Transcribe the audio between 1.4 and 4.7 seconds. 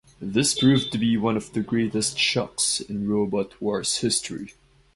the greatest shocks in Robot Wars history.